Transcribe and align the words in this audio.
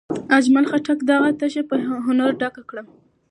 اجمل 0.37 0.65
خټک 0.71 0.99
دغه 1.11 1.29
تشه 1.39 1.61
په 1.69 1.75
هنر 2.05 2.31
ډکه 2.41 2.63
کړه. 2.69 2.83